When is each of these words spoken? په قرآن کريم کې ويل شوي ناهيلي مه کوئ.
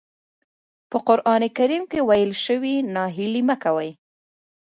په 0.89 0.97
قرآن 1.07 1.41
کريم 1.57 1.83
کې 1.91 1.99
ويل 2.09 2.31
شوي 2.45 2.75
ناهيلي 2.93 3.41
مه 3.49 3.55
کوئ. 3.63 3.91